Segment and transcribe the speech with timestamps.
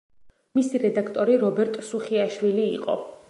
[0.59, 2.97] მისი რედაქტორი რობერტ სუხიაშვილი იყო.